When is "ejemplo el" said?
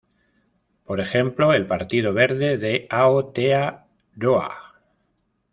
0.99-1.67